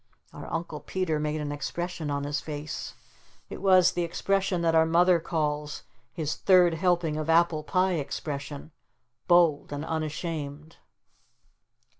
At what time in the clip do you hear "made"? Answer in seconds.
1.19-1.41